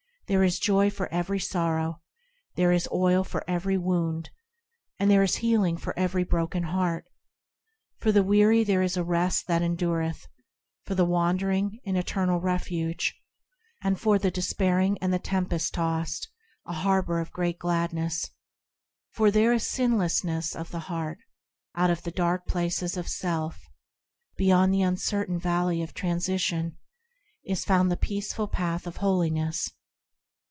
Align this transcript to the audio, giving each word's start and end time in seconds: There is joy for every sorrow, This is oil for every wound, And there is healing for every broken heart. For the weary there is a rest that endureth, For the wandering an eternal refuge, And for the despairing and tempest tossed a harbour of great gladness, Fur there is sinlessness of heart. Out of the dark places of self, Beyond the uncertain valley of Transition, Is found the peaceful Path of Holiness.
There 0.27 0.45
is 0.45 0.59
joy 0.59 0.89
for 0.89 1.11
every 1.13 1.39
sorrow, 1.41 1.99
This 2.55 2.83
is 2.83 2.87
oil 2.93 3.25
for 3.25 3.43
every 3.49 3.77
wound, 3.77 4.29
And 4.97 5.11
there 5.11 5.23
is 5.23 5.35
healing 5.35 5.75
for 5.75 5.93
every 5.99 6.23
broken 6.23 6.63
heart. 6.63 7.03
For 7.97 8.13
the 8.13 8.23
weary 8.23 8.63
there 8.63 8.81
is 8.81 8.95
a 8.95 9.03
rest 9.03 9.47
that 9.47 9.61
endureth, 9.61 10.27
For 10.85 10.95
the 10.95 11.03
wandering 11.03 11.81
an 11.85 11.97
eternal 11.97 12.39
refuge, 12.39 13.19
And 13.83 13.99
for 13.99 14.17
the 14.17 14.31
despairing 14.31 14.97
and 15.01 15.21
tempest 15.21 15.73
tossed 15.73 16.29
a 16.65 16.71
harbour 16.75 17.19
of 17.19 17.33
great 17.33 17.59
gladness, 17.59 18.31
Fur 19.11 19.31
there 19.31 19.51
is 19.51 19.67
sinlessness 19.69 20.55
of 20.55 20.71
heart. 20.71 21.17
Out 21.75 21.89
of 21.89 22.03
the 22.03 22.09
dark 22.11 22.47
places 22.47 22.95
of 22.95 23.05
self, 23.09 23.59
Beyond 24.37 24.73
the 24.73 24.81
uncertain 24.81 25.41
valley 25.41 25.81
of 25.81 25.93
Transition, 25.93 26.77
Is 27.43 27.65
found 27.65 27.91
the 27.91 27.97
peaceful 27.97 28.47
Path 28.47 28.87
of 28.87 28.95
Holiness. 29.03 29.69